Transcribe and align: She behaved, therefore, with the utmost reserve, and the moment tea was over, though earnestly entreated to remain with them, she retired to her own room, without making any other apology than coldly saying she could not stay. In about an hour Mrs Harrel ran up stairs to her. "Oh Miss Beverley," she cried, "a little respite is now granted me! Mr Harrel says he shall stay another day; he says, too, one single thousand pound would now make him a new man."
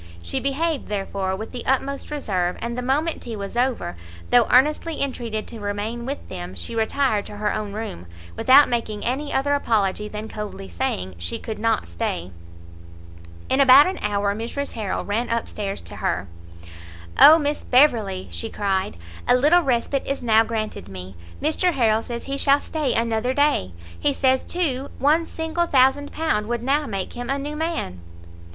She 0.23 0.39
behaved, 0.39 0.87
therefore, 0.87 1.35
with 1.35 1.51
the 1.51 1.63
utmost 1.67 2.09
reserve, 2.09 2.57
and 2.59 2.75
the 2.75 2.81
moment 2.81 3.21
tea 3.21 3.35
was 3.35 3.55
over, 3.55 3.95
though 4.31 4.47
earnestly 4.49 4.99
entreated 4.99 5.45
to 5.49 5.59
remain 5.59 6.07
with 6.07 6.27
them, 6.27 6.55
she 6.55 6.73
retired 6.73 7.23
to 7.27 7.37
her 7.37 7.53
own 7.53 7.73
room, 7.73 8.07
without 8.35 8.67
making 8.67 9.05
any 9.05 9.31
other 9.31 9.53
apology 9.53 10.07
than 10.07 10.27
coldly 10.27 10.67
saying 10.69 11.13
she 11.19 11.37
could 11.37 11.59
not 11.59 11.87
stay. 11.87 12.31
In 13.47 13.61
about 13.61 13.85
an 13.85 13.99
hour 14.01 14.33
Mrs 14.33 14.71
Harrel 14.71 15.05
ran 15.05 15.29
up 15.29 15.47
stairs 15.47 15.81
to 15.81 15.97
her. 15.97 16.27
"Oh 17.19 17.37
Miss 17.37 17.63
Beverley," 17.63 18.27
she 18.31 18.49
cried, 18.49 18.97
"a 19.27 19.35
little 19.35 19.61
respite 19.61 20.07
is 20.07 20.23
now 20.23 20.43
granted 20.43 20.87
me! 20.89 21.15
Mr 21.39 21.73
Harrel 21.73 22.01
says 22.01 22.23
he 22.23 22.39
shall 22.39 22.59
stay 22.59 22.95
another 22.95 23.35
day; 23.35 23.71
he 23.99 24.13
says, 24.15 24.43
too, 24.45 24.89
one 24.97 25.27
single 25.27 25.67
thousand 25.67 26.11
pound 26.11 26.47
would 26.47 26.63
now 26.63 26.87
make 26.87 27.13
him 27.13 27.29
a 27.29 27.37
new 27.37 27.55
man." 27.55 27.99